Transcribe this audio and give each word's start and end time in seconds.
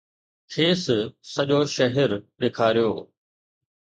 کيس 0.53 0.81
سڄو 1.33 1.59
شهر 1.75 2.09
ڏيکاريو 2.39 2.91